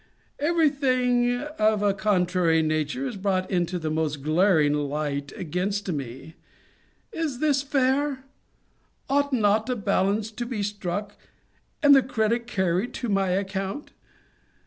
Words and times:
Every 0.39 0.71
thing 0.71 1.39
of 1.59 1.83
a 1.83 1.93
contrary 1.93 2.63
nature 2.63 3.05
is 3.05 3.17
brought 3.17 3.51
into 3.51 3.77
the 3.77 3.91
most 3.91 4.23
glaring 4.23 4.73
light 4.73 5.31
against 5.35 5.91
me 5.91 6.33
Is 7.11 7.37
this 7.37 7.61
fair? 7.61 8.23
Ought 9.11 9.31
not 9.31 9.69
a 9.69 9.75
balance 9.75 10.31
to 10.31 10.47
be 10.47 10.63
struck; 10.63 11.17
and 11.83 11.93
the 11.93 12.01
credit 12.01 12.47
carried 12.47 12.95
to 12.95 13.09
my 13.09 13.29
account? 13.29 13.91